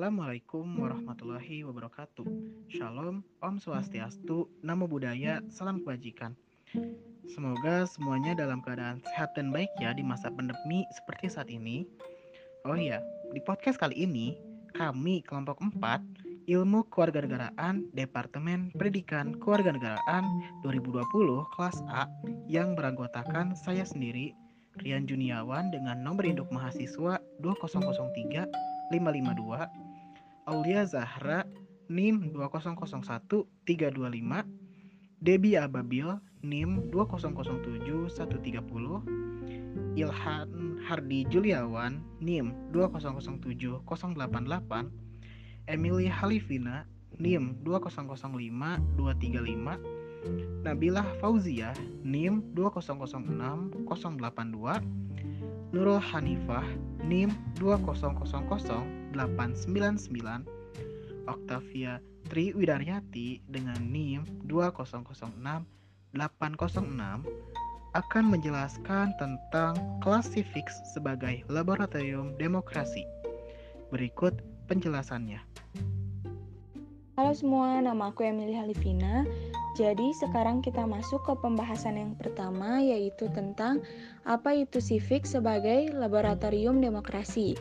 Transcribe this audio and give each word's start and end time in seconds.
Assalamualaikum 0.00 0.64
warahmatullahi 0.80 1.60
wabarakatuh. 1.60 2.24
Shalom, 2.72 3.20
Om 3.44 3.60
Swastiastu, 3.60 4.48
Namo 4.64 4.88
Buddhaya, 4.88 5.44
Salam 5.52 5.84
Kebajikan. 5.84 6.32
Semoga 7.28 7.84
semuanya 7.84 8.32
dalam 8.32 8.64
keadaan 8.64 9.04
sehat 9.04 9.36
dan 9.36 9.52
baik 9.52 9.68
ya 9.76 9.92
di 9.92 10.00
masa 10.00 10.32
pandemi 10.32 10.88
seperti 10.96 11.28
saat 11.28 11.52
ini. 11.52 11.84
Oh 12.64 12.80
iya, 12.80 13.04
di 13.36 13.44
podcast 13.44 13.76
kali 13.76 13.92
ini, 13.92 14.40
kami 14.72 15.20
kelompok 15.20 15.60
4 15.60 16.00
Ilmu 16.48 16.88
Kewarganegaraan 16.88 17.92
Departemen 17.92 18.72
Pendidikan 18.72 19.36
Kewarganegaraan 19.36 20.24
2020 20.64 20.96
kelas 21.52 21.76
A 21.92 22.08
yang 22.48 22.72
beranggotakan 22.72 23.52
saya 23.52 23.84
sendiri 23.84 24.32
Rian 24.80 25.04
Juniawan 25.04 25.68
dengan 25.68 26.00
nomor 26.00 26.24
induk 26.24 26.48
mahasiswa 26.48 27.20
2003 27.44 28.48
552 28.90 29.89
Aulia 30.48 30.86
Zahra 30.88 31.44
NIM 31.90 32.32
2001 32.32 33.44
325 33.66 34.46
Debbie 35.20 35.58
Ababil 35.60 36.08
NIM 36.40 36.88
2007 36.88 38.08
130 38.08 40.00
Ilhan 40.00 40.48
Hardi 40.88 41.28
Juliawan 41.28 42.00
NIM 42.24 42.56
2007 42.72 43.84
088 43.84 44.88
Emily 45.68 46.08
Halifina 46.08 46.88
NIM 47.20 47.60
2005 47.66 48.16
235 48.96 50.64
Nabila 50.64 51.04
Fauzia 51.20 51.76
NIM 52.00 52.40
2006 52.56 53.20
082 53.84 54.80
Nurul 55.70 56.00
Hanifah 56.00 56.64
NIM 57.04 57.30
2000899 59.14 60.46
Octavia 61.26 61.98
Tri 62.30 62.54
Widaryati 62.54 63.42
dengan 63.50 63.82
NIM 63.82 64.22
2006 64.46 65.34
806 66.14 67.26
akan 67.90 68.24
menjelaskan 68.30 69.10
tentang 69.18 69.74
klasifiks 69.98 70.78
sebagai 70.94 71.42
laboratorium 71.50 72.38
demokrasi. 72.38 73.02
Berikut 73.90 74.38
penjelasannya. 74.70 75.42
Halo 77.18 77.34
semua, 77.34 77.82
nama 77.82 78.14
aku 78.14 78.24
Emily 78.24 78.54
Halifina. 78.54 79.26
Jadi 79.74 80.14
sekarang 80.16 80.62
kita 80.62 80.86
masuk 80.86 81.20
ke 81.26 81.34
pembahasan 81.42 81.98
yang 81.98 82.12
pertama 82.16 82.80
yaitu 82.80 83.26
tentang 83.34 83.82
apa 84.24 84.54
itu 84.54 84.78
civic 84.78 85.26
sebagai 85.26 85.90
laboratorium 85.94 86.78
demokrasi. 86.78 87.58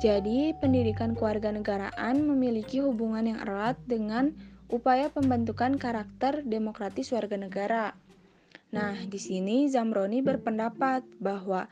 Jadi, 0.00 0.56
pendidikan 0.56 1.12
kewarganegaraan 1.12 2.24
memiliki 2.24 2.80
hubungan 2.80 3.28
yang 3.28 3.38
erat 3.44 3.76
dengan 3.84 4.32
upaya 4.72 5.12
pembentukan 5.12 5.76
karakter 5.76 6.40
demokratis 6.40 7.12
warga 7.12 7.36
negara. 7.36 7.84
Nah, 8.72 8.96
di 8.96 9.20
sini 9.20 9.68
Zamroni 9.68 10.24
berpendapat 10.24 11.04
bahwa 11.20 11.68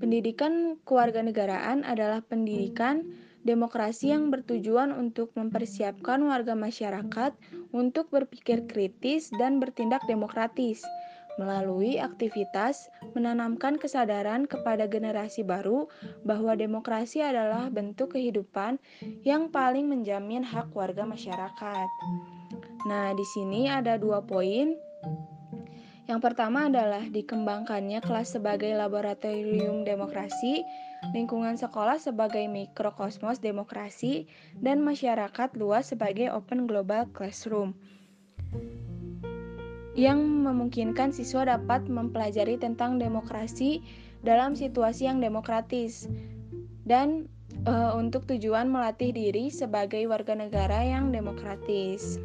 pendidikan 0.00 0.80
kewarganegaraan 0.88 1.84
adalah 1.84 2.24
pendidikan 2.24 3.04
Demokrasi 3.46 4.10
yang 4.10 4.34
bertujuan 4.34 4.90
untuk 4.90 5.30
mempersiapkan 5.38 6.18
warga 6.26 6.58
masyarakat 6.58 7.30
untuk 7.70 8.10
berpikir 8.10 8.66
kritis 8.66 9.30
dan 9.38 9.62
bertindak 9.62 10.02
demokratis 10.10 10.82
melalui 11.36 12.00
aktivitas 12.00 12.88
menanamkan 13.12 13.76
kesadaran 13.76 14.48
kepada 14.48 14.88
generasi 14.88 15.44
baru 15.44 15.88
bahwa 16.24 16.56
demokrasi 16.56 17.20
adalah 17.20 17.68
bentuk 17.68 18.16
kehidupan 18.16 18.80
yang 19.24 19.52
paling 19.52 19.88
menjamin 19.88 20.44
hak 20.44 20.72
warga 20.72 21.04
masyarakat. 21.04 21.88
Nah, 22.88 23.12
di 23.12 23.24
sini 23.24 23.68
ada 23.68 24.00
dua 24.00 24.24
poin. 24.24 24.76
Yang 26.06 26.20
pertama 26.22 26.70
adalah 26.70 27.02
dikembangkannya 27.02 27.98
kelas 27.98 28.38
sebagai 28.38 28.70
laboratorium 28.78 29.82
demokrasi 29.82 30.62
lingkungan 31.12 31.54
sekolah 31.54 32.00
sebagai 32.00 32.42
mikrokosmos 32.50 33.38
demokrasi, 33.38 34.26
dan 34.58 34.82
masyarakat 34.82 35.54
luas 35.54 35.92
sebagai 35.92 36.32
open 36.32 36.66
global 36.66 37.06
classroom 37.12 37.76
yang 39.96 40.20
memungkinkan 40.44 41.10
siswa 41.10 41.48
dapat 41.48 41.88
mempelajari 41.88 42.60
tentang 42.60 43.00
demokrasi 43.00 43.80
dalam 44.20 44.52
situasi 44.52 45.08
yang 45.08 45.24
demokratis 45.24 46.04
dan 46.84 47.24
e, 47.64 47.74
untuk 47.96 48.28
tujuan 48.28 48.68
melatih 48.68 49.10
diri 49.16 49.48
sebagai 49.48 50.04
warga 50.04 50.36
negara 50.36 50.84
yang 50.84 51.10
demokratis. 51.10 52.20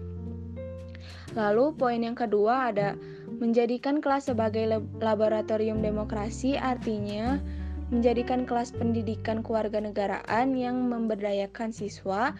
Lalu 1.31 1.71
poin 1.79 2.03
yang 2.03 2.19
kedua 2.19 2.75
ada 2.75 2.99
menjadikan 3.39 4.03
kelas 4.03 4.27
sebagai 4.27 4.67
laboratorium 4.99 5.79
demokrasi 5.79 6.59
artinya 6.59 7.39
menjadikan 7.87 8.43
kelas 8.43 8.75
pendidikan 8.75 9.39
kewarganegaraan 9.43 10.55
yang 10.55 10.91
memberdayakan 10.91 11.71
siswa 11.71 12.35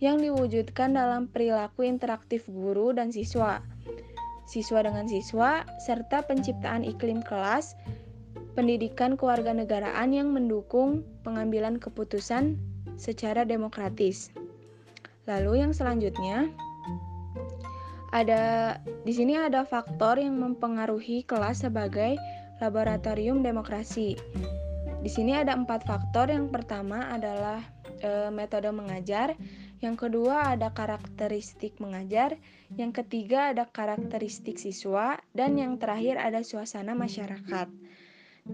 yang 0.00 0.16
diwujudkan 0.16 0.96
dalam 0.96 1.28
perilaku 1.28 1.84
interaktif 1.84 2.48
guru 2.48 2.96
dan 2.96 3.12
siswa, 3.12 3.60
siswa 4.50 4.82
dengan 4.82 5.06
siswa, 5.06 5.62
serta 5.86 6.26
penciptaan 6.26 6.82
iklim 6.82 7.22
kelas 7.22 7.78
pendidikan 8.58 9.14
kewarganegaraan 9.14 10.10
yang 10.10 10.34
mendukung 10.34 11.06
pengambilan 11.22 11.78
keputusan 11.78 12.58
secara 12.98 13.46
demokratis. 13.46 14.34
Lalu 15.30 15.62
yang 15.62 15.70
selanjutnya 15.70 16.50
ada 18.10 18.74
di 19.06 19.14
sini 19.14 19.38
ada 19.38 19.62
faktor 19.62 20.18
yang 20.18 20.34
mempengaruhi 20.42 21.22
kelas 21.30 21.62
sebagai 21.62 22.18
laboratorium 22.58 23.46
demokrasi. 23.46 24.18
Di 25.00 25.08
sini 25.08 25.32
ada 25.32 25.56
empat 25.56 25.86
faktor. 25.88 26.28
Yang 26.28 26.52
pertama 26.52 27.08
adalah 27.08 27.64
e, 28.04 28.28
metode 28.28 28.68
mengajar, 28.68 29.32
yang 29.80 29.96
kedua 29.96 30.52
ada 30.52 30.76
karakteristik 30.76 31.80
mengajar, 31.80 32.36
yang 32.76 32.92
ketiga 32.92 33.56
ada 33.56 33.64
karakteristik 33.64 34.60
siswa, 34.60 35.16
dan 35.32 35.56
yang 35.56 35.80
terakhir 35.80 36.20
ada 36.20 36.44
suasana 36.44 36.92
masyarakat. 36.92 37.68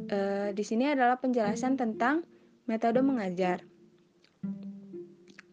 E, 0.06 0.18
di 0.54 0.64
sini 0.64 0.86
adalah 0.86 1.18
penjelasan 1.18 1.74
tentang 1.74 2.22
metode 2.70 3.02
mengajar. 3.02 3.66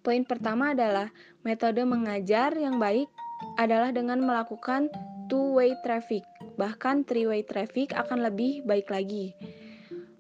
Poin 0.06 0.22
pertama 0.30 0.78
adalah 0.78 1.10
metode 1.42 1.82
mengajar 1.90 2.54
yang 2.54 2.78
baik 2.78 3.10
adalah 3.58 3.90
dengan 3.90 4.22
melakukan 4.22 4.94
two-way 5.26 5.74
traffic, 5.82 6.22
bahkan 6.54 7.02
three-way 7.02 7.42
traffic 7.42 7.98
akan 7.98 8.22
lebih 8.22 8.62
baik 8.70 8.94
lagi. 8.94 9.34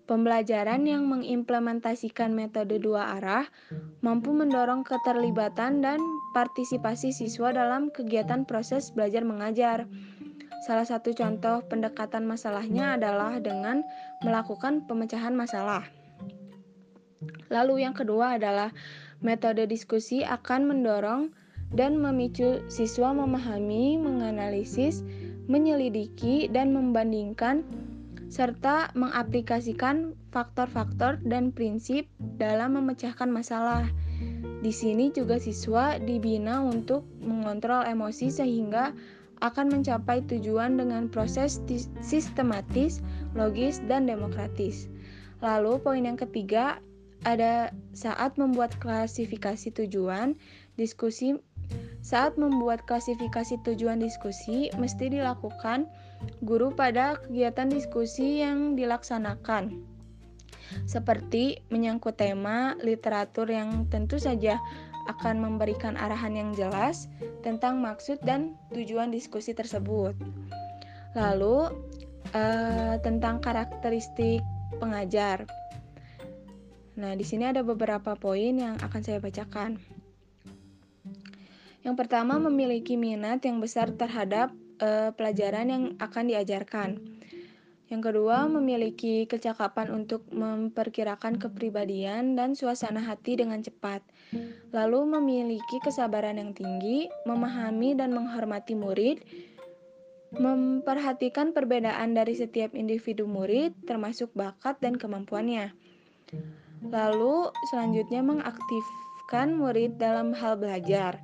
Pembelajaran 0.03 0.83
yang 0.83 1.07
mengimplementasikan 1.07 2.35
metode 2.35 2.75
dua 2.81 3.15
arah 3.15 3.47
mampu 4.03 4.35
mendorong 4.35 4.83
keterlibatan 4.83 5.79
dan 5.79 5.97
partisipasi 6.35 7.15
siswa 7.15 7.55
dalam 7.55 7.87
kegiatan 7.87 8.43
proses 8.43 8.91
belajar 8.91 9.23
mengajar. 9.23 9.87
Salah 10.67 10.83
satu 10.83 11.15
contoh 11.15 11.63
pendekatan 11.71 12.27
masalahnya 12.27 12.99
adalah 12.99 13.39
dengan 13.39 13.83
melakukan 14.21 14.83
pemecahan 14.85 15.31
masalah. 15.31 15.87
Lalu 17.47 17.87
yang 17.87 17.95
kedua 17.95 18.35
adalah 18.35 18.75
metode 19.23 19.63
diskusi 19.71 20.27
akan 20.27 20.67
mendorong 20.67 21.31
dan 21.71 21.95
memicu 21.95 22.59
siswa 22.67 23.15
memahami, 23.15 23.95
menganalisis, 23.97 25.01
menyelidiki, 25.47 26.51
dan 26.51 26.75
membandingkan 26.75 27.63
serta 28.33 28.89
mengaplikasikan 28.97 30.17
faktor-faktor 30.33 31.21
dan 31.21 31.53
prinsip 31.53 32.09
dalam 32.41 32.73
memecahkan 32.73 33.29
masalah. 33.29 33.85
Di 34.65 34.73
sini 34.73 35.13
juga 35.13 35.37
siswa 35.37 36.01
dibina 36.01 36.65
untuk 36.65 37.05
mengontrol 37.21 37.85
emosi 37.85 38.33
sehingga 38.33 38.89
akan 39.45 39.69
mencapai 39.69 40.25
tujuan 40.25 40.81
dengan 40.81 41.13
proses 41.13 41.61
sistematis, 42.01 43.05
logis, 43.37 43.77
dan 43.85 44.09
demokratis. 44.09 44.89
Lalu 45.45 45.77
poin 45.77 46.01
yang 46.01 46.17
ketiga 46.17 46.81
ada 47.29 47.69
saat 47.93 48.33
membuat 48.41 48.73
klasifikasi 48.81 49.69
tujuan, 49.77 50.33
diskusi 50.81 51.37
saat 52.01 52.35
membuat 52.35 52.81
klasifikasi 52.89 53.61
tujuan 53.61 54.01
diskusi 54.01 54.73
mesti 54.75 55.13
dilakukan 55.13 55.85
guru 56.43 56.75
pada 56.75 57.19
kegiatan 57.23 57.71
diskusi 57.71 58.43
yang 58.43 58.75
dilaksanakan, 58.75 59.83
seperti 60.89 61.61
menyangkut 61.69 62.17
tema 62.17 62.75
literatur 62.81 63.47
yang 63.47 63.87
tentu 63.87 64.17
saja 64.17 64.57
akan 65.07 65.43
memberikan 65.43 65.99
arahan 65.99 66.35
yang 66.35 66.49
jelas 66.55 67.11
tentang 67.43 67.83
maksud 67.83 68.19
dan 68.23 68.55
tujuan 68.71 69.11
diskusi 69.11 69.51
tersebut. 69.51 70.15
Lalu, 71.13 71.69
eh, 72.31 72.95
tentang 73.03 73.43
karakteristik 73.43 74.39
pengajar. 74.79 75.45
Nah, 76.93 77.13
di 77.17 77.25
sini 77.25 77.49
ada 77.49 77.65
beberapa 77.65 78.13
poin 78.15 78.53
yang 78.53 78.75
akan 78.79 79.01
saya 79.01 79.19
bacakan. 79.19 79.81
Yang 81.83 81.95
pertama, 81.99 82.39
memiliki 82.39 82.95
minat 82.95 83.43
yang 83.43 83.59
besar 83.59 83.91
terhadap 83.91 84.55
uh, 84.79 85.11
pelajaran 85.13 85.67
yang 85.69 85.83
akan 85.99 86.23
diajarkan. 86.29 86.89
Yang 87.91 88.01
kedua, 88.09 88.49
memiliki 88.49 89.29
kecakapan 89.29 89.93
untuk 89.93 90.25
memperkirakan 90.33 91.37
kepribadian 91.37 92.33
dan 92.33 92.57
suasana 92.57 93.03
hati 93.03 93.37
dengan 93.37 93.61
cepat. 93.61 94.01
Lalu, 94.73 95.19
memiliki 95.19 95.77
kesabaran 95.83 96.41
yang 96.41 96.57
tinggi, 96.57 97.05
memahami 97.29 97.93
dan 97.93 98.15
menghormati 98.17 98.73
murid, 98.73 99.21
memperhatikan 100.33 101.53
perbedaan 101.53 102.17
dari 102.17 102.33
setiap 102.33 102.73
individu 102.73 103.29
murid, 103.29 103.77
termasuk 103.85 104.33
bakat 104.33 104.81
dan 104.81 104.97
kemampuannya. 104.97 105.77
Lalu 106.89 107.53
selanjutnya 107.69 108.25
mengaktifkan 108.25 109.53
murid 109.53 110.01
dalam 110.01 110.33
hal 110.33 110.57
belajar. 110.57 111.21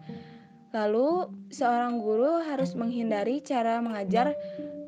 Lalu 0.70 1.34
seorang 1.50 1.98
guru 1.98 2.46
harus 2.46 2.78
menghindari 2.78 3.42
cara 3.42 3.82
mengajar 3.82 4.38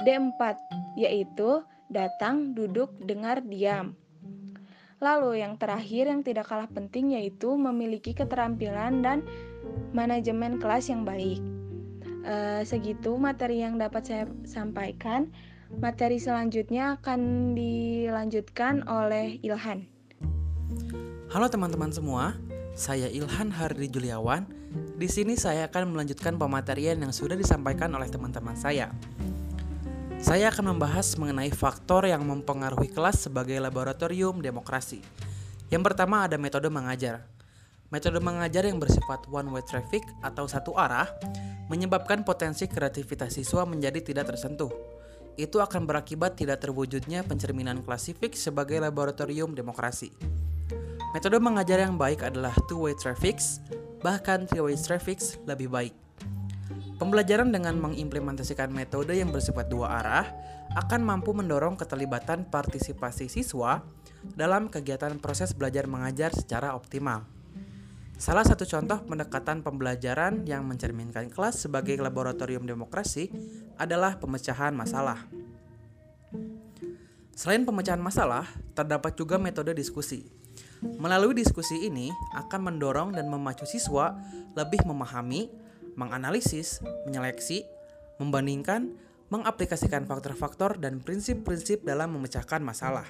D4 0.06 0.54
yaitu 0.94 1.66
datang, 1.90 2.54
duduk, 2.54 2.94
dengar, 3.02 3.42
diam. 3.42 3.98
Lalu 5.02 5.42
yang 5.42 5.58
terakhir 5.58 6.06
yang 6.06 6.22
tidak 6.22 6.46
kalah 6.46 6.70
penting 6.70 7.18
yaitu 7.18 7.58
memiliki 7.58 8.14
keterampilan 8.14 9.02
dan 9.02 9.26
manajemen 9.90 10.62
kelas 10.62 10.94
yang 10.94 11.02
baik. 11.02 11.42
E, 12.22 12.62
segitu 12.62 13.18
materi 13.18 13.66
yang 13.66 13.82
dapat 13.82 14.06
saya 14.06 14.24
sampaikan. 14.46 15.34
Materi 15.82 16.22
selanjutnya 16.22 17.02
akan 17.02 17.54
dilanjutkan 17.58 18.86
oleh 18.86 19.42
Ilhan. 19.42 19.90
Halo 21.34 21.48
teman-teman 21.50 21.90
semua, 21.90 22.38
saya 22.78 23.10
Ilhan 23.10 23.50
Hardi 23.50 23.90
Juliawan. 23.90 24.61
Di 24.72 25.08
sini 25.12 25.36
saya 25.36 25.68
akan 25.68 25.92
melanjutkan 25.92 26.40
pematerian 26.40 26.96
yang 26.96 27.12
sudah 27.12 27.36
disampaikan 27.36 27.92
oleh 27.92 28.08
teman-teman 28.08 28.56
saya. 28.56 28.88
Saya 30.22 30.54
akan 30.54 30.78
membahas 30.78 31.18
mengenai 31.18 31.50
faktor 31.50 32.06
yang 32.06 32.22
mempengaruhi 32.24 32.94
kelas 32.94 33.28
sebagai 33.28 33.58
laboratorium 33.58 34.40
demokrasi. 34.40 35.02
Yang 35.74 35.84
pertama 35.92 36.24
ada 36.30 36.38
metode 36.38 36.70
mengajar. 36.70 37.26
Metode 37.92 38.24
mengajar 38.24 38.64
yang 38.64 38.80
bersifat 38.80 39.28
one 39.28 39.52
way 39.52 39.66
traffic 39.68 40.06
atau 40.24 40.48
satu 40.48 40.78
arah 40.80 41.10
menyebabkan 41.68 42.24
potensi 42.24 42.70
kreativitas 42.70 43.36
siswa 43.36 43.68
menjadi 43.68 44.00
tidak 44.00 44.32
tersentuh. 44.32 44.72
Itu 45.36 45.60
akan 45.60 45.84
berakibat 45.84 46.40
tidak 46.40 46.64
terwujudnya 46.64 47.28
pencerminan 47.28 47.84
klasifik 47.84 48.38
sebagai 48.40 48.80
laboratorium 48.80 49.52
demokrasi. 49.52 50.12
Metode 51.12 51.42
mengajar 51.44 51.84
yang 51.84 52.00
baik 52.00 52.24
adalah 52.24 52.56
two-way 52.72 52.96
traffics, 52.96 53.60
bahkan 54.02 54.50
three-way 54.50 54.78
traffics 54.78 55.38
lebih 55.46 55.70
baik. 55.70 55.96
Pembelajaran 57.02 57.50
dengan 57.50 57.82
mengimplementasikan 57.82 58.70
metode 58.70 59.18
yang 59.18 59.34
bersifat 59.34 59.66
dua 59.74 60.02
arah 60.02 60.28
akan 60.78 61.02
mampu 61.02 61.34
mendorong 61.34 61.74
keterlibatan 61.74 62.46
partisipasi 62.46 63.26
siswa 63.26 63.82
dalam 64.38 64.70
kegiatan 64.70 65.18
proses 65.18 65.58
belajar 65.58 65.90
mengajar 65.90 66.30
secara 66.30 66.78
optimal. 66.78 67.26
Salah 68.22 68.46
satu 68.46 68.70
contoh 68.70 69.02
pendekatan 69.02 69.66
pembelajaran 69.66 70.46
yang 70.46 70.62
mencerminkan 70.70 71.34
kelas 71.34 71.66
sebagai 71.66 71.98
laboratorium 71.98 72.70
demokrasi 72.70 73.34
adalah 73.82 74.22
pemecahan 74.22 74.78
masalah. 74.78 75.26
Selain 77.34 77.66
pemecahan 77.66 77.98
masalah, 77.98 78.46
terdapat 78.78 79.18
juga 79.18 79.42
metode 79.42 79.74
diskusi, 79.74 80.30
Melalui 80.82 81.38
diskusi 81.38 81.86
ini 81.86 82.10
akan 82.34 82.74
mendorong 82.74 83.14
dan 83.14 83.30
memacu 83.30 83.70
siswa 83.70 84.18
lebih 84.58 84.82
memahami, 84.90 85.54
menganalisis, 85.94 86.82
menyeleksi, 87.06 87.66
membandingkan, 88.18 88.98
mengaplikasikan 89.30 90.10
faktor-faktor 90.10 90.82
dan 90.82 91.00
prinsip-prinsip 91.00 91.86
dalam 91.86 92.18
memecahkan 92.18 92.60
masalah. 92.60 93.06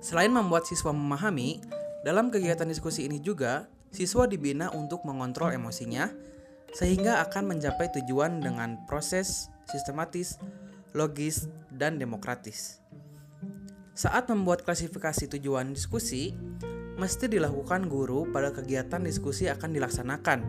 Selain 0.00 0.32
membuat 0.32 0.64
siswa 0.64 0.94
memahami, 0.94 1.60
dalam 2.00 2.32
kegiatan 2.32 2.64
diskusi 2.64 3.04
ini 3.04 3.20
juga 3.20 3.68
siswa 3.92 4.24
dibina 4.24 4.72
untuk 4.72 5.04
mengontrol 5.04 5.52
emosinya 5.52 6.08
sehingga 6.72 7.20
akan 7.28 7.52
mencapai 7.52 7.92
tujuan 8.00 8.40
dengan 8.40 8.80
proses 8.88 9.52
sistematis, 9.68 10.40
logis, 10.96 11.50
dan 11.68 12.00
demokratis. 12.00 12.79
Saat 14.00 14.32
membuat 14.32 14.64
klasifikasi 14.64 15.28
tujuan 15.36 15.76
diskusi, 15.76 16.32
mesti 16.96 17.28
dilakukan 17.28 17.84
guru 17.84 18.24
pada 18.32 18.48
kegiatan 18.48 19.04
diskusi 19.04 19.44
akan 19.44 19.76
dilaksanakan, 19.76 20.40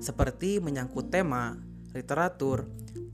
seperti 0.00 0.56
menyangkut 0.56 1.12
tema, 1.12 1.52
literatur, 1.92 2.64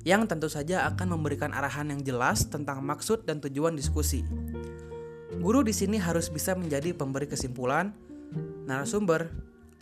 yang 0.06 0.30
tentu 0.30 0.46
saja 0.46 0.86
akan 0.86 1.18
memberikan 1.18 1.50
arahan 1.50 1.90
yang 1.90 2.06
jelas 2.06 2.46
tentang 2.46 2.86
maksud 2.86 3.26
dan 3.26 3.42
tujuan 3.42 3.74
diskusi. 3.74 4.22
Guru 5.42 5.66
di 5.66 5.74
sini 5.74 5.98
harus 5.98 6.30
bisa 6.30 6.54
menjadi 6.54 6.94
pemberi 6.94 7.26
kesimpulan, 7.26 7.90
narasumber, 8.70 9.26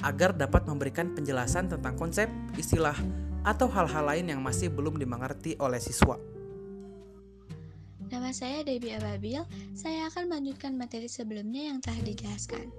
agar 0.01 0.33
dapat 0.33 0.65
memberikan 0.65 1.13
penjelasan 1.13 1.69
tentang 1.69 2.01
konsep, 2.01 2.33
istilah, 2.57 2.97
atau 3.45 3.69
hal-hal 3.69 4.09
lain 4.09 4.33
yang 4.33 4.41
masih 4.41 4.73
belum 4.73 4.97
dimengerti 4.97 5.61
oleh 5.61 5.77
siswa. 5.77 6.38
Nama 8.09 8.33
saya 8.33 8.65
Debbie 8.65 8.97
Ababil, 8.97 9.45
saya 9.77 10.09
akan 10.09 10.33
melanjutkan 10.33 10.73
materi 10.81 11.13
sebelumnya 11.13 11.69
yang 11.69 11.85
telah 11.85 12.01
dijelaskan. 12.09 12.73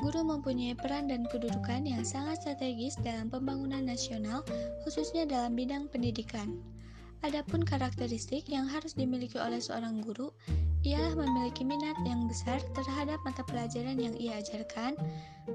Guru 0.00 0.24
mempunyai 0.24 0.72
peran 0.72 1.12
dan 1.12 1.28
kedudukan 1.28 1.84
yang 1.84 2.00
sangat 2.08 2.40
strategis 2.40 2.96
dalam 3.04 3.28
pembangunan 3.28 3.84
nasional, 3.84 4.40
khususnya 4.80 5.28
dalam 5.28 5.52
bidang 5.52 5.92
pendidikan. 5.92 6.56
Adapun 7.20 7.68
karakteristik 7.68 8.48
yang 8.48 8.64
harus 8.64 8.96
dimiliki 8.96 9.36
oleh 9.36 9.60
seorang 9.60 10.00
guru 10.00 10.32
ialah 10.88 11.12
memiliki 11.16 11.60
minat 11.60 11.96
yang 12.08 12.24
besar 12.24 12.56
terhadap 12.72 13.20
mata 13.28 13.44
pelajaran 13.44 14.00
yang 14.00 14.16
ia 14.16 14.40
ajarkan, 14.40 14.96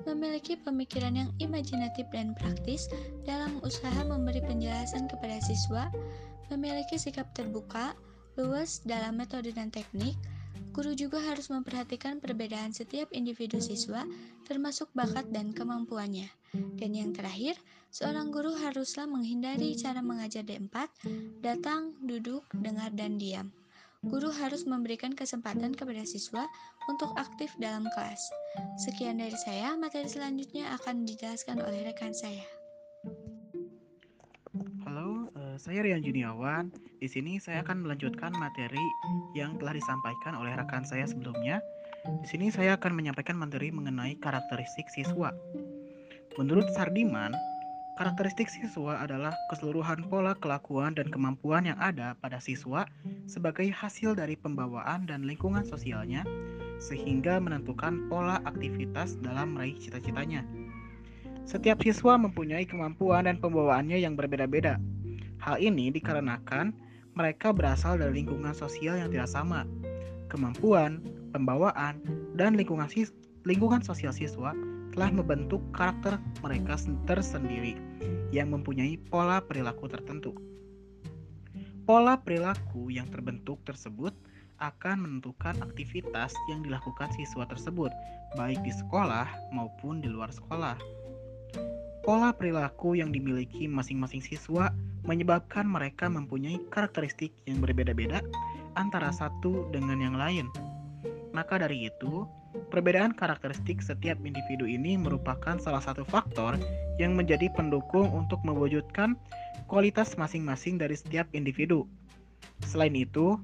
memiliki 0.05 0.61
pemikiran 0.61 1.17
yang 1.17 1.29
imajinatif 1.41 2.05
dan 2.13 2.37
praktis 2.37 2.85
dalam 3.25 3.57
usaha 3.65 4.05
memberi 4.05 4.45
penjelasan 4.45 5.09
kepada 5.09 5.41
siswa, 5.41 5.89
memiliki 6.53 7.01
sikap 7.01 7.29
terbuka, 7.33 7.97
Luas 8.39 8.79
dalam 8.87 9.19
metode 9.19 9.51
dan 9.51 9.67
teknik, 9.67 10.15
guru 10.71 10.95
juga 10.95 11.19
harus 11.19 11.51
memperhatikan 11.51 12.23
perbedaan 12.23 12.71
setiap 12.71 13.11
individu 13.11 13.59
siswa, 13.59 14.07
termasuk 14.47 14.87
bakat 14.95 15.27
dan 15.35 15.51
kemampuannya. 15.51 16.31
Dan 16.79 16.95
yang 16.95 17.11
terakhir, 17.11 17.59
seorang 17.91 18.31
guru 18.31 18.55
haruslah 18.55 19.03
menghindari 19.03 19.75
cara 19.75 19.99
mengajar 19.99 20.47
D4, 20.47 20.87
datang, 21.43 21.95
duduk, 22.07 22.47
dengar, 22.55 22.91
dan 22.95 23.19
diam. 23.19 23.51
Guru 24.01 24.33
harus 24.33 24.65
memberikan 24.65 25.13
kesempatan 25.13 25.77
kepada 25.77 26.01
siswa 26.07 26.47
untuk 26.89 27.13
aktif 27.19 27.53
dalam 27.61 27.85
kelas. 27.93 28.31
Sekian 28.81 29.19
dari 29.19 29.37
saya, 29.37 29.75
materi 29.75 30.09
selanjutnya 30.09 30.71
akan 30.81 31.03
dijelaskan 31.05 31.61
oleh 31.61 31.85
rekan 31.85 32.15
saya. 32.15 32.60
Saya 35.61 35.85
Rian 35.85 36.01
Juniawan. 36.01 36.73
Di 36.97 37.05
sini 37.05 37.37
saya 37.37 37.61
akan 37.61 37.85
melanjutkan 37.85 38.33
materi 38.33 38.81
yang 39.37 39.61
telah 39.61 39.77
disampaikan 39.77 40.33
oleh 40.33 40.57
rekan 40.57 40.81
saya 40.81 41.05
sebelumnya. 41.05 41.61
Di 42.25 42.27
sini 42.33 42.49
saya 42.49 42.81
akan 42.81 42.97
menyampaikan 42.97 43.37
materi 43.37 43.69
mengenai 43.69 44.17
karakteristik 44.17 44.89
siswa. 44.89 45.29
Menurut 46.41 46.65
Sardiman, 46.73 47.37
karakteristik 48.01 48.49
siswa 48.49 49.05
adalah 49.05 49.37
keseluruhan 49.53 50.09
pola 50.09 50.33
kelakuan 50.41 50.97
dan 50.97 51.13
kemampuan 51.13 51.69
yang 51.69 51.77
ada 51.77 52.17
pada 52.17 52.41
siswa 52.41 52.89
sebagai 53.29 53.69
hasil 53.69 54.17
dari 54.17 54.33
pembawaan 54.33 55.05
dan 55.05 55.29
lingkungan 55.29 55.61
sosialnya 55.61 56.25
sehingga 56.81 57.37
menentukan 57.37 58.09
pola 58.09 58.41
aktivitas 58.49 59.13
dalam 59.21 59.53
meraih 59.53 59.77
cita-citanya. 59.77 60.41
Setiap 61.45 61.85
siswa 61.85 62.17
mempunyai 62.17 62.65
kemampuan 62.65 63.29
dan 63.29 63.37
pembawaannya 63.37 64.01
yang 64.01 64.17
berbeda-beda, 64.17 64.81
Hal 65.41 65.57
ini 65.57 65.89
dikarenakan 65.89 66.69
mereka 67.17 67.51
berasal 67.51 67.97
dari 67.97 68.23
lingkungan 68.23 68.53
sosial 68.53 69.01
yang 69.01 69.09
tidak 69.09 69.27
sama. 69.27 69.65
Kemampuan, 70.29 71.03
pembawaan, 71.35 71.99
dan 72.39 72.55
lingkungan, 72.55 72.87
sis 72.87 73.11
lingkungan 73.43 73.81
sosial 73.81 74.13
siswa 74.13 74.53
telah 74.93 75.09
membentuk 75.11 75.59
karakter 75.73 76.21
mereka 76.45 76.77
tersendiri 77.09 77.75
yang 78.29 78.53
mempunyai 78.53 78.95
pola 79.09 79.43
perilaku 79.43 79.89
tertentu. 79.91 80.37
Pola 81.83 82.21
perilaku 82.21 82.93
yang 82.93 83.09
terbentuk 83.09 83.59
tersebut 83.67 84.13
akan 84.61 85.03
menentukan 85.03 85.57
aktivitas 85.65 86.37
yang 86.47 86.61
dilakukan 86.61 87.09
siswa 87.17 87.49
tersebut, 87.49 87.89
baik 88.37 88.61
di 88.61 88.69
sekolah 88.71 89.25
maupun 89.51 89.99
di 89.99 90.07
luar 90.07 90.29
sekolah. 90.29 90.77
Pola 92.01 92.33
perilaku 92.33 92.97
yang 92.97 93.13
dimiliki 93.13 93.69
masing-masing 93.69 94.25
siswa 94.25 94.73
menyebabkan 95.05 95.65
mereka 95.69 96.09
mempunyai 96.09 96.57
karakteristik 96.73 97.33
yang 97.45 97.61
berbeda-beda 97.61 98.25
antara 98.73 99.13
satu 99.13 99.69
dengan 99.69 100.01
yang 100.01 100.17
lain. 100.17 100.49
Maka 101.31 101.61
dari 101.61 101.87
itu, 101.87 102.25
Perbedaan 102.51 103.15
karakteristik 103.15 103.79
setiap 103.79 104.19
individu 104.27 104.67
ini 104.67 104.99
merupakan 104.99 105.55
salah 105.55 105.79
satu 105.79 106.03
faktor 106.03 106.59
yang 106.99 107.15
menjadi 107.15 107.47
pendukung 107.55 108.11
untuk 108.11 108.43
mewujudkan 108.43 109.15
kualitas 109.71 110.19
masing-masing 110.19 110.75
dari 110.75 110.99
setiap 110.99 111.31
individu. 111.31 111.87
Selain 112.67 112.91
itu, 112.91 113.39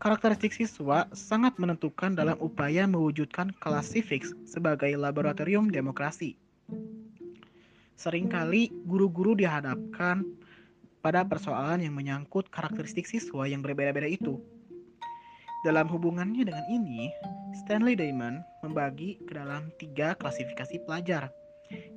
karakteristik 0.00 0.56
siswa 0.56 1.04
sangat 1.12 1.52
menentukan 1.60 2.16
dalam 2.16 2.40
upaya 2.40 2.88
mewujudkan 2.88 3.52
kelas 3.60 3.92
civics 3.92 4.32
sebagai 4.48 4.96
laboratorium 4.96 5.68
demokrasi. 5.68 6.40
Seringkali 7.96 8.84
guru-guru 8.84 9.32
dihadapkan 9.32 10.20
pada 11.00 11.24
persoalan 11.24 11.80
yang 11.80 11.96
menyangkut 11.96 12.52
karakteristik 12.52 13.08
siswa 13.08 13.48
yang 13.48 13.64
berbeda-beda 13.64 14.04
itu. 14.04 14.36
Dalam 15.64 15.88
hubungannya 15.88 16.46
dengan 16.46 16.66
ini, 16.68 17.08
Stanley 17.56 17.96
Diamond 17.96 18.44
membagi 18.60 19.18
ke 19.24 19.32
dalam 19.34 19.72
tiga 19.80 20.12
klasifikasi 20.14 20.78
pelajar. 20.84 21.32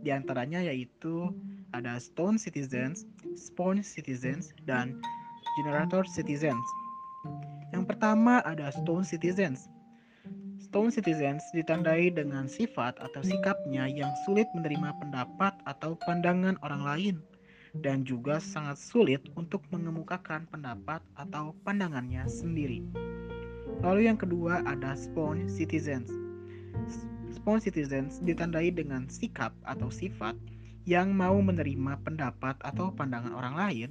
Di 0.01 0.09
antaranya 0.09 0.63
yaitu 0.63 1.29
ada 1.75 1.99
Stone 2.01 2.41
Citizens, 2.41 3.05
Sponge 3.37 3.85
Citizens, 3.85 4.55
dan 4.65 4.97
Generator 5.59 6.07
Citizens. 6.07 6.63
Yang 7.69 7.93
pertama 7.93 8.41
ada 8.47 8.73
Stone 8.73 9.05
Citizens. 9.05 9.69
Stone 10.69 10.93
Citizens 10.93 11.41
ditandai 11.49 12.13
dengan 12.13 12.45
sifat 12.45 13.01
atau 13.01 13.25
sikapnya 13.25 13.89
yang 13.89 14.13
sulit 14.21 14.45
menerima 14.53 15.01
pendapat 15.01 15.57
atau 15.65 15.97
pandangan 16.05 16.61
orang 16.61 16.85
lain 16.85 17.15
dan 17.81 18.05
juga 18.05 18.37
sangat 18.37 18.77
sulit 18.77 19.17
untuk 19.33 19.65
mengemukakan 19.73 20.45
pendapat 20.53 21.01
atau 21.17 21.57
pandangannya 21.65 22.21
sendiri. 22.29 22.85
Lalu 23.81 24.13
yang 24.13 24.21
kedua 24.21 24.61
ada 24.61 24.93
spawn 24.93 25.49
citizens. 25.49 26.13
Spawn 27.33 27.57
citizens 27.57 28.21
ditandai 28.21 28.69
dengan 28.69 29.09
sikap 29.09 29.49
atau 29.65 29.89
sifat 29.89 30.37
yang 30.85 31.17
mau 31.17 31.41
menerima 31.41 31.97
pendapat 32.05 32.61
atau 32.61 32.93
pandangan 32.93 33.33
orang 33.33 33.57
lain, 33.57 33.89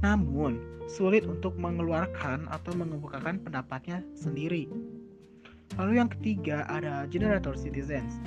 namun 0.00 0.64
sulit 0.88 1.28
untuk 1.28 1.60
mengeluarkan 1.60 2.48
atau 2.48 2.72
mengemukakan 2.72 3.36
pendapatnya 3.44 4.00
sendiri. 4.16 4.64
Lalu 5.74 5.92
yang 5.98 6.06
ketiga 6.06 6.62
ada 6.70 7.10
generator 7.10 7.58
citizens. 7.58 8.22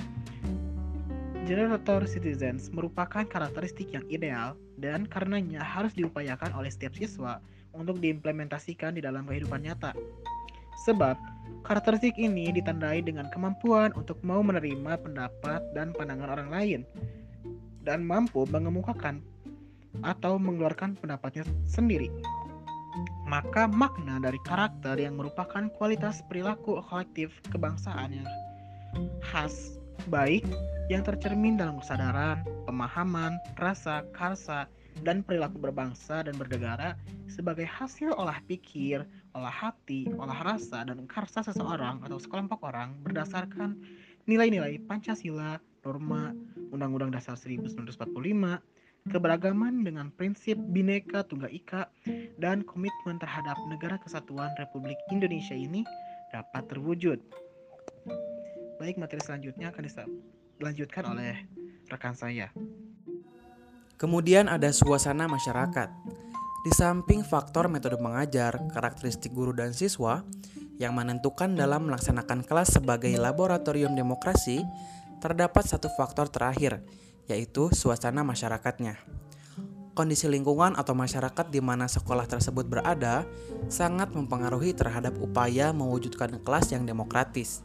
Generator 1.48 2.04
citizens 2.04 2.68
merupakan 2.70 3.24
karakteristik 3.24 3.90
yang 3.90 4.04
ideal 4.12 4.54
dan 4.76 5.08
karenanya 5.08 5.64
harus 5.64 5.96
diupayakan 5.96 6.52
oleh 6.52 6.68
setiap 6.68 6.94
siswa 6.94 7.40
untuk 7.72 7.98
diimplementasikan 7.98 8.94
di 8.94 9.02
dalam 9.02 9.24
kehidupan 9.24 9.64
nyata. 9.64 9.96
Sebab, 10.86 11.16
karakteristik 11.66 12.14
ini 12.16 12.54
ditandai 12.54 13.02
dengan 13.02 13.28
kemampuan 13.34 13.90
untuk 13.98 14.20
mau 14.22 14.40
menerima 14.40 15.00
pendapat 15.00 15.60
dan 15.74 15.90
pandangan 15.96 16.38
orang 16.38 16.50
lain 16.52 16.80
dan 17.84 18.04
mampu 18.04 18.44
mengemukakan 18.48 19.20
atau 20.06 20.38
mengeluarkan 20.38 20.96
pendapatnya 20.96 21.44
sendiri. 21.66 22.08
Maka 23.30 23.70
makna 23.70 24.18
dari 24.18 24.42
karakter 24.42 24.98
yang 24.98 25.14
merupakan 25.14 25.70
kualitas 25.78 26.18
perilaku 26.26 26.82
kolektif 26.82 27.30
kebangsaan 27.54 28.10
yang 28.10 28.28
khas, 29.22 29.78
baik, 30.10 30.42
yang 30.90 31.06
tercermin 31.06 31.54
dalam 31.54 31.78
kesadaran, 31.78 32.42
pemahaman, 32.66 33.38
rasa, 33.54 34.02
karsa, 34.10 34.66
dan 35.06 35.22
perilaku 35.22 35.62
berbangsa 35.62 36.26
dan 36.26 36.34
bernegara 36.34 36.98
sebagai 37.30 37.70
hasil 37.70 38.10
olah 38.18 38.42
pikir, 38.50 39.06
olah 39.38 39.54
hati, 39.54 40.10
olah 40.18 40.42
rasa, 40.42 40.82
dan 40.82 40.98
karsa 41.06 41.46
seseorang 41.46 42.02
atau 42.02 42.18
sekelompok 42.18 42.58
orang 42.66 42.98
berdasarkan 43.06 43.78
nilai-nilai 44.26 44.82
Pancasila, 44.90 45.62
norma, 45.86 46.34
Undang-Undang 46.74 47.14
Dasar 47.14 47.38
1945, 47.38 48.58
keberagaman 49.08 49.86
dengan 49.86 50.12
prinsip 50.12 50.60
Bhinneka 50.60 51.24
Tunggal 51.24 51.48
Ika, 51.54 51.88
dan 52.36 52.60
komitmen 52.66 53.16
terhadap 53.16 53.56
negara 53.72 53.96
kesatuan 53.96 54.52
Republik 54.60 55.00
Indonesia 55.08 55.56
ini 55.56 55.86
dapat 56.28 56.68
terwujud. 56.68 57.18
Baik, 58.76 59.00
materi 59.00 59.20
selanjutnya 59.24 59.72
akan 59.72 59.84
dilanjutkan 60.60 61.04
oleh 61.08 61.34
rekan 61.88 62.12
saya. 62.16 62.52
Kemudian 64.00 64.48
ada 64.48 64.72
suasana 64.72 65.28
masyarakat. 65.28 65.88
Di 66.60 66.72
samping 66.76 67.24
faktor 67.24 67.68
metode 67.68 68.00
mengajar, 68.00 68.56
karakteristik 68.72 69.32
guru 69.32 69.52
dan 69.52 69.72
siswa 69.72 70.24
yang 70.80 70.96
menentukan 70.96 71.52
dalam 71.52 71.88
melaksanakan 71.88 72.40
kelas 72.44 72.80
sebagai 72.80 73.12
laboratorium 73.20 73.92
demokrasi, 73.92 74.64
terdapat 75.20 75.68
satu 75.68 75.92
faktor 75.92 76.32
terakhir, 76.32 76.80
yaitu 77.30 77.70
suasana 77.70 78.26
masyarakatnya. 78.26 78.98
Kondisi 79.94 80.30
lingkungan 80.30 80.78
atau 80.78 80.94
masyarakat 80.94 81.50
di 81.50 81.58
mana 81.58 81.90
sekolah 81.90 82.24
tersebut 82.26 82.66
berada 82.66 83.26
sangat 83.66 84.14
mempengaruhi 84.14 84.74
terhadap 84.74 85.18
upaya 85.18 85.74
mewujudkan 85.74 86.40
kelas 86.42 86.70
yang 86.70 86.86
demokratis. 86.86 87.62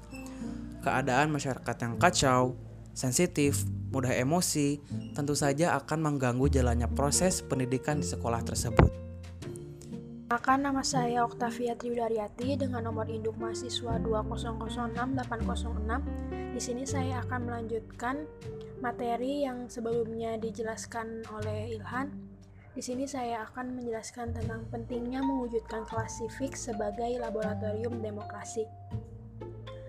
Keadaan 0.82 1.34
masyarakat 1.34 1.76
yang 1.82 1.94
kacau, 1.98 2.58
sensitif, 2.94 3.66
mudah 3.94 4.12
emosi, 4.14 4.82
tentu 5.14 5.38
saja 5.38 5.78
akan 5.80 6.02
mengganggu 6.02 6.50
jalannya 6.50 6.90
proses 6.92 7.46
pendidikan 7.46 8.02
di 8.02 8.08
sekolah 8.10 8.42
tersebut. 8.42 9.05
Maka 10.36 10.60
nama 10.60 10.84
saya 10.84 11.24
Oktavia 11.24 11.80
Triudaryati 11.80 12.60
dengan 12.60 12.92
nomor 12.92 13.08
induk 13.08 13.40
mahasiswa 13.40 13.96
2006806. 14.04 16.52
Di 16.52 16.60
sini 16.60 16.84
saya 16.84 17.24
akan 17.24 17.48
melanjutkan 17.48 18.28
materi 18.84 19.48
yang 19.48 19.72
sebelumnya 19.72 20.36
dijelaskan 20.36 21.24
oleh 21.40 21.80
Ilhan. 21.80 22.12
Di 22.76 22.84
sini 22.84 23.08
saya 23.08 23.48
akan 23.48 23.80
menjelaskan 23.80 24.36
tentang 24.36 24.68
pentingnya 24.76 25.24
mewujudkan 25.24 25.88
kelas 25.88 26.20
sebagai 26.52 27.16
laboratorium 27.16 28.04
demokrasi. 28.04 28.68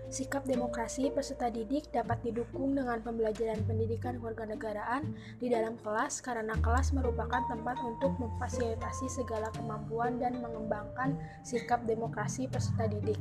Sikap 0.07 0.47
demokrasi 0.47 1.11
peserta 1.11 1.51
didik 1.51 1.91
dapat 1.91 2.23
didukung 2.23 2.71
dengan 2.71 3.03
pembelajaran 3.03 3.59
pendidikan 3.67 4.15
kewarganegaraan 4.23 5.03
di 5.43 5.51
dalam 5.51 5.75
kelas 5.83 6.23
karena 6.23 6.55
kelas 6.63 6.95
merupakan 6.95 7.43
tempat 7.51 7.75
untuk 7.83 8.15
memfasilitasi 8.15 9.11
segala 9.11 9.51
kemampuan 9.51 10.15
dan 10.15 10.39
mengembangkan 10.39 11.19
sikap 11.43 11.83
demokrasi 11.83 12.47
peserta 12.47 12.87
didik. 12.87 13.19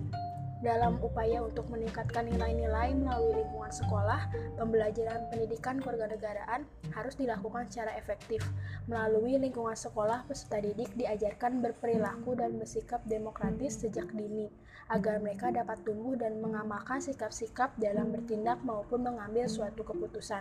Dalam 0.65 0.97
upaya 1.05 1.45
untuk 1.45 1.69
meningkatkan 1.69 2.33
nilai-nilai 2.33 2.97
melalui 2.97 3.45
lingkungan 3.45 3.69
sekolah, 3.69 4.33
pembelajaran 4.57 5.29
pendidikan 5.29 5.77
kewarganegaraan 5.85 6.65
harus 6.97 7.13
dilakukan 7.21 7.69
secara 7.69 7.93
efektif. 8.01 8.41
Melalui 8.89 9.37
lingkungan 9.37 9.77
sekolah, 9.77 10.25
peserta 10.25 10.57
didik 10.65 10.97
diajarkan 10.97 11.61
berperilaku 11.61 12.41
dan 12.41 12.57
bersikap 12.57 13.05
demokratis 13.05 13.85
sejak 13.85 14.09
dini, 14.17 14.49
agar 14.89 15.21
mereka 15.21 15.53
dapat 15.53 15.77
tumbuh 15.85 16.17
dan 16.17 16.41
mengamalkan 16.41 17.05
sikap-sikap 17.05 17.77
dalam 17.77 18.09
bertindak 18.09 18.57
maupun 18.65 19.05
mengambil 19.05 19.45
suatu 19.45 19.85
keputusan. 19.85 20.41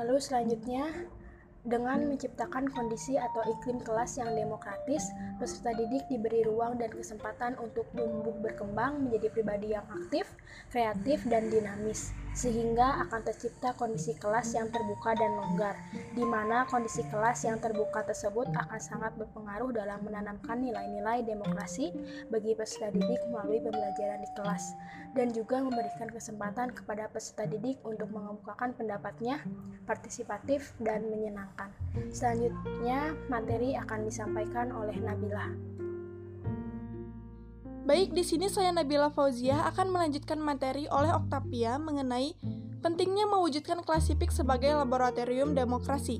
Lalu 0.00 0.16
selanjutnya, 0.16 0.88
dengan 1.66 2.06
menciptakan 2.06 2.70
kondisi 2.70 3.18
atau 3.18 3.42
iklim 3.42 3.82
kelas 3.82 4.22
yang 4.22 4.30
demokratis, 4.38 5.10
peserta 5.42 5.74
didik 5.74 6.06
diberi 6.06 6.46
ruang 6.46 6.78
dan 6.78 6.94
kesempatan 6.94 7.58
untuk 7.58 7.90
tumbuh 7.92 8.34
berkembang 8.38 9.02
menjadi 9.02 9.28
pribadi 9.34 9.74
yang 9.74 9.84
aktif, 9.90 10.30
kreatif, 10.70 11.26
dan 11.26 11.50
dinamis 11.50 12.14
sehingga 12.36 13.00
akan 13.08 13.24
tercipta 13.24 13.72
kondisi 13.80 14.12
kelas 14.20 14.52
yang 14.52 14.68
terbuka 14.68 15.16
dan 15.16 15.40
longgar, 15.40 15.72
di 16.12 16.20
mana 16.20 16.68
kondisi 16.68 17.00
kelas 17.08 17.48
yang 17.48 17.56
terbuka 17.56 18.04
tersebut 18.04 18.44
akan 18.52 18.76
sangat 18.76 19.16
berpengaruh 19.16 19.72
dalam 19.72 20.04
menanamkan 20.04 20.60
nilai-nilai 20.60 21.24
demokrasi 21.24 21.96
bagi 22.28 22.52
peserta 22.52 22.92
didik 22.92 23.24
melalui 23.32 23.64
pembelajaran 23.64 24.20
di 24.20 24.30
kelas, 24.36 24.76
dan 25.16 25.32
juga 25.32 25.64
memberikan 25.64 26.12
kesempatan 26.12 26.76
kepada 26.76 27.08
peserta 27.08 27.48
didik 27.48 27.80
untuk 27.88 28.12
mengemukakan 28.12 28.76
pendapatnya, 28.76 29.40
partisipatif, 29.88 30.76
dan 30.76 31.08
menyenangkan. 31.08 31.55
Selanjutnya, 32.12 33.16
materi 33.28 33.72
akan 33.76 34.04
disampaikan 34.04 34.68
oleh 34.72 34.96
Nabila. 35.00 35.48
Baik, 37.86 38.12
di 38.12 38.26
sini 38.26 38.50
saya 38.50 38.74
Nabila 38.74 39.14
Fauzia 39.14 39.62
akan 39.70 39.94
melanjutkan 39.94 40.42
materi 40.42 40.90
oleh 40.90 41.14
Octavia 41.14 41.78
mengenai 41.78 42.34
pentingnya 42.82 43.30
mewujudkan 43.30 43.86
klasifik 43.86 44.34
sebagai 44.34 44.74
laboratorium 44.74 45.54
demokrasi. 45.54 46.18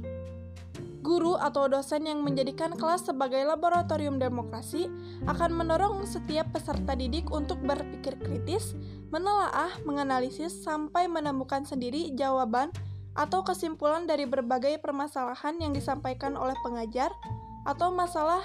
Guru 1.03 1.39
atau 1.39 1.71
dosen 1.71 2.07
yang 2.07 2.23
menjadikan 2.27 2.75
kelas 2.75 3.07
sebagai 3.07 3.43
laboratorium 3.47 4.19
demokrasi 4.19 4.91
akan 5.31 5.55
mendorong 5.55 6.03
setiap 6.03 6.51
peserta 6.51 6.99
didik 6.99 7.31
untuk 7.31 7.63
berpikir 7.63 8.19
kritis, 8.19 8.75
menelaah, 9.15 9.71
menganalisis, 9.87 10.51
sampai 10.67 11.07
menemukan 11.07 11.63
sendiri 11.63 12.11
jawaban 12.19 12.75
atau 13.17 13.41
kesimpulan 13.43 14.05
dari 14.05 14.29
berbagai 14.29 14.77
permasalahan 14.85 15.57
yang 15.59 15.73
disampaikan 15.73 16.37
oleh 16.37 16.55
pengajar 16.61 17.09
atau 17.65 17.91
masalah 17.91 18.45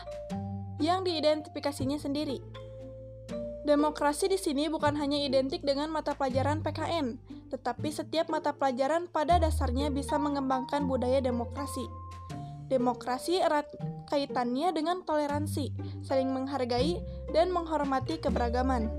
yang 0.81 1.03
diidentifikasinya 1.05 1.99
sendiri. 1.99 2.41
Demokrasi 3.61 4.25
di 4.25 4.41
sini 4.41 4.65
bukan 4.73 4.97
hanya 4.97 5.21
identik 5.21 5.61
dengan 5.61 5.93
mata 5.93 6.17
pelajaran 6.17 6.65
PKN, 6.65 7.21
tetapi 7.53 7.93
setiap 7.93 8.25
mata 8.33 8.57
pelajaran 8.57 9.05
pada 9.05 9.37
dasarnya 9.37 9.93
bisa 9.93 10.17
mengembangkan 10.17 10.89
budaya 10.89 11.21
demokrasi. 11.21 11.85
Demokrasi 12.73 13.37
erat 13.37 13.69
kaitannya 14.09 14.73
dengan 14.73 15.05
toleransi, 15.05 15.69
saling 16.01 16.33
menghargai, 16.33 16.97
dan 17.29 17.53
menghormati 17.53 18.17
keberagaman. 18.17 18.89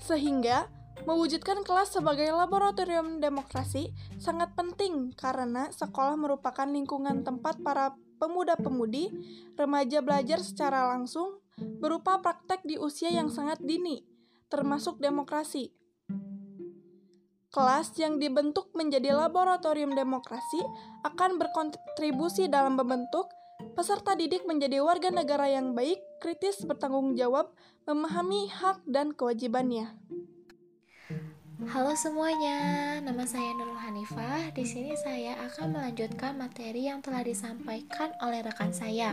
Sehingga, 0.00 0.70
mewujudkan 1.08 1.64
kelas 1.64 1.96
sebagai 1.96 2.28
laboratorium 2.32 3.20
demokrasi 3.20 3.92
sangat 4.20 4.52
penting 4.56 5.14
karena 5.16 5.72
sekolah 5.72 6.16
merupakan 6.16 6.68
lingkungan 6.68 7.24
tempat 7.24 7.60
para 7.64 7.96
pemuda-pemudi, 8.20 9.08
remaja 9.56 10.04
belajar 10.04 10.44
secara 10.44 10.92
langsung 10.92 11.40
berupa 11.56 12.20
praktek 12.20 12.60
di 12.64 12.76
usia 12.76 13.08
yang 13.08 13.32
sangat 13.32 13.60
dini, 13.64 14.04
termasuk 14.52 15.00
demokrasi. 15.00 15.72
Kelas 17.50 17.90
yang 17.98 18.22
dibentuk 18.22 18.70
menjadi 18.78 19.10
laboratorium 19.10 19.90
demokrasi 19.96 20.62
akan 21.02 21.34
berkontribusi 21.34 22.46
dalam 22.46 22.78
membentuk 22.78 23.26
peserta 23.74 24.14
didik 24.14 24.46
menjadi 24.46 24.78
warga 24.80 25.10
negara 25.10 25.50
yang 25.50 25.74
baik, 25.74 25.98
kritis, 26.22 26.62
bertanggung 26.62 27.18
jawab, 27.18 27.50
memahami 27.90 28.46
hak 28.48 28.86
dan 28.86 29.10
kewajibannya. 29.10 29.90
Halo 31.68 31.92
semuanya, 31.92 32.96
nama 33.04 33.28
saya 33.28 33.52
Nurul 33.52 33.76
Hanifah. 33.76 34.48
Di 34.56 34.64
sini 34.64 34.96
saya 34.96 35.36
akan 35.44 35.76
melanjutkan 35.76 36.40
materi 36.40 36.88
yang 36.88 37.04
telah 37.04 37.20
disampaikan 37.20 38.16
oleh 38.24 38.40
rekan 38.40 38.72
saya. 38.72 39.12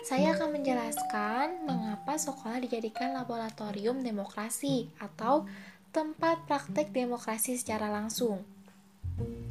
Saya 0.00 0.32
akan 0.32 0.56
menjelaskan 0.56 1.68
mengapa 1.68 2.16
sekolah 2.16 2.64
dijadikan 2.64 3.12
laboratorium 3.12 4.00
demokrasi 4.00 4.88
atau 4.96 5.44
tempat 5.92 6.48
praktek 6.48 6.88
demokrasi 6.88 7.60
secara 7.60 7.92
langsung. 7.92 8.48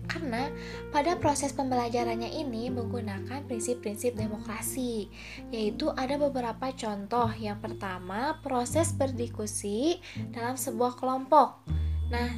Karena 0.09 0.49
pada 0.89 1.21
proses 1.21 1.53
pembelajarannya 1.53 2.33
ini 2.33 2.73
menggunakan 2.73 3.45
prinsip-prinsip 3.45 4.17
demokrasi, 4.17 5.05
yaitu 5.53 5.93
ada 5.93 6.17
beberapa 6.17 6.73
contoh. 6.73 7.29
Yang 7.37 7.61
pertama, 7.61 8.41
proses 8.41 8.89
berdiskusi 8.89 10.01
dalam 10.33 10.57
sebuah 10.57 10.97
kelompok. 10.97 11.77
Nah, 12.07 12.31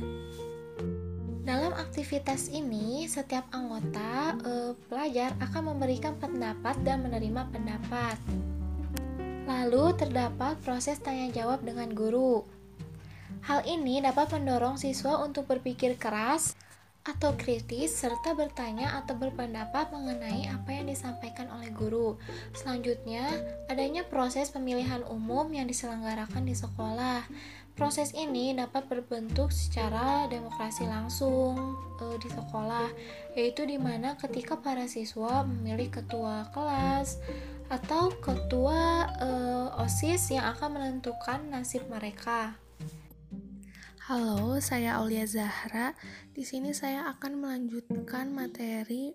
dalam 1.46 1.74
aktivitas 1.78 2.50
ini, 2.50 3.06
setiap 3.06 3.46
anggota 3.54 4.34
eh, 4.42 4.72
pelajar 4.90 5.34
akan 5.42 5.74
memberikan 5.74 6.18
pendapat 6.18 6.78
dan 6.82 7.06
menerima 7.06 7.50
pendapat. 7.54 8.18
Lalu 9.50 9.98
terdapat 9.98 10.62
proses 10.62 11.02
tanya 11.02 11.30
jawab 11.34 11.66
dengan 11.66 11.90
guru. 11.90 12.46
Hal 13.46 13.66
ini 13.66 14.02
dapat 14.02 14.30
mendorong 14.34 14.78
siswa 14.78 15.22
untuk 15.26 15.50
berpikir 15.50 15.98
keras 15.98 16.54
atau 17.10 17.34
kritis 17.34 17.98
serta 17.98 18.38
bertanya 18.38 19.02
atau 19.02 19.18
berpendapat 19.18 19.90
mengenai 19.90 20.46
apa 20.54 20.70
yang 20.70 20.86
disampaikan 20.86 21.50
oleh 21.50 21.74
guru. 21.74 22.22
Selanjutnya, 22.54 23.26
adanya 23.66 24.06
proses 24.06 24.54
pemilihan 24.54 25.02
umum 25.10 25.50
yang 25.50 25.66
diselenggarakan 25.66 26.46
di 26.46 26.54
sekolah. 26.54 27.26
Proses 27.74 28.12
ini 28.12 28.52
dapat 28.52 28.92
berbentuk 28.92 29.56
secara 29.56 30.28
demokrasi 30.28 30.84
langsung 30.84 31.80
e, 31.96 32.20
di 32.20 32.28
sekolah, 32.28 32.92
yaitu 33.40 33.64
di 33.64 33.80
mana 33.80 34.20
ketika 34.20 34.60
para 34.60 34.84
siswa 34.86 35.48
memilih 35.48 35.88
ketua 35.88 36.52
kelas 36.52 37.24
atau 37.72 38.12
ketua 38.20 39.08
e, 39.16 39.30
OSIS 39.80 40.36
yang 40.36 40.52
akan 40.52 40.76
menentukan 40.76 41.40
nasib 41.48 41.88
mereka. 41.88 42.60
Halo, 44.10 44.58
saya 44.58 44.98
Aulia 44.98 45.22
Zahra. 45.30 45.94
Di 46.34 46.42
sini 46.42 46.74
saya 46.74 47.14
akan 47.14 47.46
melanjutkan 47.46 48.34
materi 48.34 49.14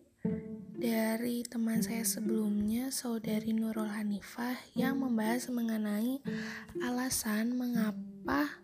dari 0.70 1.42
teman 1.42 1.82
saya 1.82 2.06
sebelumnya, 2.06 2.94
Saudari 2.94 3.50
Nurul 3.50 3.90
Hanifah, 3.90 4.54
yang 4.78 5.02
membahas 5.02 5.50
mengenai 5.50 6.22
alasan 6.78 7.58
mengapa 7.58 8.62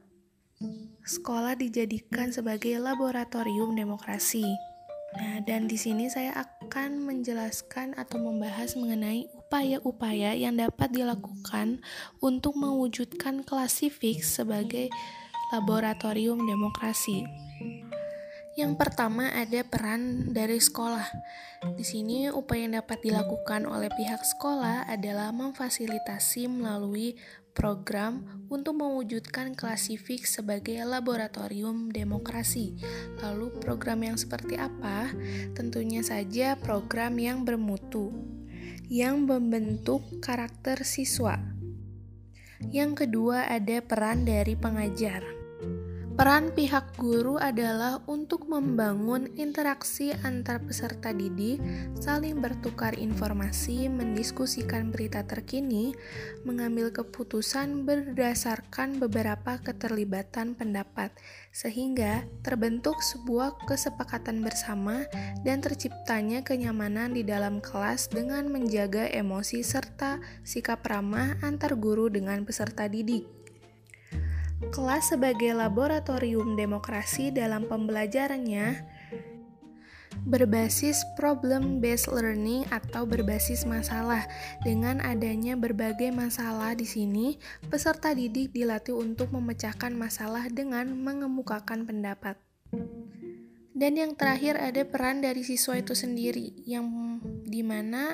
sekolah 1.02 1.58
dijadikan 1.58 2.30
sebagai 2.30 2.78
laboratorium 2.78 3.74
demokrasi. 3.74 4.46
Nah, 5.18 5.42
dan 5.42 5.66
di 5.66 5.74
sini 5.74 6.06
saya 6.14 6.46
akan 6.46 7.10
menjelaskan 7.10 7.98
atau 7.98 8.22
membahas 8.22 8.78
mengenai 8.78 9.26
upaya-upaya 9.34 10.38
yang 10.38 10.54
dapat 10.54 10.94
dilakukan 10.94 11.82
untuk 12.22 12.54
mewujudkan 12.54 13.42
klasifik 13.42 14.22
sebagai 14.22 14.94
laboratorium 15.50 16.46
demokrasi. 16.46 17.26
Yang 18.58 18.82
pertama 18.82 19.30
ada 19.30 19.62
peran 19.62 20.34
dari 20.34 20.58
sekolah. 20.58 21.06
Di 21.74 21.84
sini 21.86 22.28
upaya 22.28 22.66
yang 22.66 22.82
dapat 22.82 22.98
dilakukan 23.00 23.62
oleh 23.64 23.88
pihak 23.94 24.20
sekolah 24.26 24.90
adalah 24.90 25.30
memfasilitasi 25.30 26.50
melalui 26.50 27.14
program 27.56 28.26
untuk 28.52 28.78
mewujudkan 28.78 29.54
klasifik 29.54 30.26
sebagai 30.26 30.82
laboratorium 30.82 31.94
demokrasi. 31.94 32.74
Lalu 33.22 33.54
program 33.58 34.06
yang 34.06 34.16
seperti 34.18 34.58
apa? 34.58 35.08
Tentunya 35.54 36.02
saja 36.02 36.58
program 36.58 37.16
yang 37.18 37.46
bermutu 37.46 38.10
yang 38.90 39.22
membentuk 39.22 40.02
karakter 40.18 40.82
siswa. 40.82 41.38
Yang 42.74 43.06
kedua 43.06 43.46
ada 43.46 43.78
peran 43.80 44.26
dari 44.26 44.58
pengajar. 44.58 45.39
Peran 46.20 46.52
pihak 46.52 47.00
guru 47.00 47.40
adalah 47.40 48.04
untuk 48.04 48.44
membangun 48.44 49.32
interaksi 49.40 50.12
antar 50.20 50.60
peserta 50.60 51.16
didik, 51.16 51.56
saling 51.96 52.44
bertukar 52.44 52.92
informasi, 52.92 53.88
mendiskusikan 53.88 54.92
berita 54.92 55.24
terkini, 55.24 55.96
mengambil 56.44 56.92
keputusan 56.92 57.88
berdasarkan 57.88 59.00
beberapa 59.00 59.64
keterlibatan 59.64 60.52
pendapat, 60.52 61.08
sehingga 61.56 62.28
terbentuk 62.44 63.00
sebuah 63.00 63.56
kesepakatan 63.64 64.44
bersama 64.44 65.08
dan 65.40 65.64
terciptanya 65.64 66.44
kenyamanan 66.44 67.16
di 67.16 67.24
dalam 67.24 67.64
kelas 67.64 68.12
dengan 68.12 68.44
menjaga 68.52 69.08
emosi 69.08 69.64
serta 69.64 70.20
sikap 70.44 70.84
ramah 70.84 71.40
antar 71.40 71.80
guru 71.80 72.12
dengan 72.12 72.44
peserta 72.44 72.92
didik 72.92 73.39
kelas 74.68 75.16
sebagai 75.16 75.56
laboratorium 75.56 76.60
demokrasi 76.60 77.32
dalam 77.32 77.64
pembelajarannya 77.64 78.84
berbasis 80.28 81.00
problem 81.16 81.80
based 81.80 82.12
learning 82.12 82.68
atau 82.68 83.08
berbasis 83.08 83.64
masalah. 83.64 84.28
Dengan 84.60 85.00
adanya 85.00 85.56
berbagai 85.56 86.12
masalah 86.12 86.76
di 86.76 86.84
sini, 86.84 87.40
peserta 87.72 88.12
didik 88.12 88.52
dilatih 88.52 89.00
untuk 89.00 89.32
memecahkan 89.32 89.96
masalah 89.96 90.44
dengan 90.52 90.92
mengemukakan 90.92 91.88
pendapat. 91.88 92.36
Dan 93.80 93.96
yang 93.96 94.12
terakhir 94.12 94.60
ada 94.60 94.84
peran 94.84 95.24
dari 95.24 95.40
siswa 95.40 95.80
itu 95.80 95.96
sendiri 95.96 96.52
yang 96.68 97.16
di 97.48 97.64
mana 97.64 98.12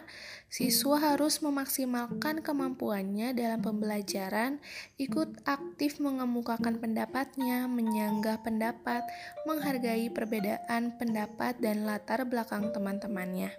siswa 0.57 0.97
harus 0.97 1.45
memaksimalkan 1.45 2.41
kemampuannya 2.41 3.37
dalam 3.37 3.61
pembelajaran, 3.61 4.57
ikut 4.97 5.45
aktif 5.45 6.01
mengemukakan 6.01 6.81
pendapatnya, 6.81 7.69
menyanggah 7.69 8.41
pendapat, 8.41 9.05
menghargai 9.45 10.09
perbedaan 10.09 10.97
pendapat 10.97 11.61
dan 11.61 11.85
latar 11.85 12.25
belakang 12.25 12.73
teman-temannya 12.73 13.53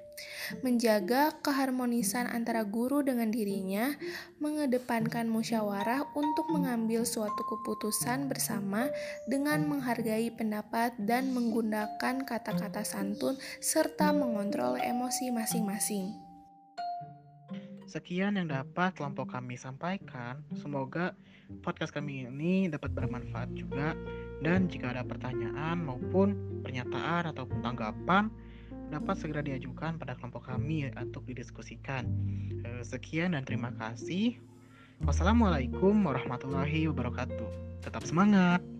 menjaga 0.66 1.30
keharmonisan 1.46 2.26
antara 2.26 2.66
guru 2.66 3.06
dengan 3.06 3.30
dirinya, 3.30 3.94
mengedepankan 4.42 5.30
musyawarah 5.30 6.10
untuk 6.18 6.50
mengambil 6.50 7.06
suatu 7.06 7.46
keputusan 7.46 8.26
bersama 8.26 8.90
dengan 9.30 9.62
menghargai 9.70 10.34
pendapat 10.34 10.98
dan 10.98 11.30
menggunakan 11.38 12.26
kata-kata 12.26 12.82
santun 12.82 13.38
serta 13.62 14.10
mengontrol 14.10 14.82
emosi 14.82 15.30
masing-masing. 15.30 16.27
Sekian 17.88 18.36
yang 18.36 18.52
dapat 18.52 19.00
kelompok 19.00 19.32
kami 19.32 19.56
sampaikan. 19.56 20.44
Semoga 20.60 21.16
podcast 21.64 21.96
kami 21.96 22.28
ini 22.28 22.68
dapat 22.68 22.92
bermanfaat 22.92 23.56
juga. 23.56 23.96
Dan 24.44 24.68
jika 24.68 24.92
ada 24.92 25.08
pertanyaan 25.08 25.88
maupun 25.88 26.36
pernyataan 26.68 27.32
ataupun 27.32 27.64
tanggapan, 27.64 28.28
dapat 28.92 29.16
segera 29.16 29.40
diajukan 29.40 29.96
pada 29.96 30.20
kelompok 30.20 30.52
kami 30.52 30.92
untuk 31.00 31.24
didiskusikan. 31.32 32.04
Eh, 32.68 32.84
sekian 32.84 33.40
dan 33.40 33.48
terima 33.48 33.72
kasih. 33.80 34.36
Wassalamualaikum 35.08 35.96
warahmatullahi 36.04 36.92
wabarakatuh. 36.92 37.80
Tetap 37.88 38.04
semangat! 38.04 38.77